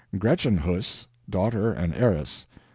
Gretchen 0.17 0.57
Huss, 0.57 1.05
daughter 1.29 1.71
and 1.71 1.93
heiress. 1.93 2.47